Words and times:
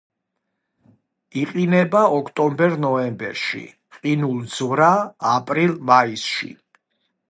იყინება 1.41 2.01
ოქტომბერ-ნოემბერში, 2.17 3.63
ყინულძვრაა 4.01 5.01
აპრილ-მაისში. 5.37 6.57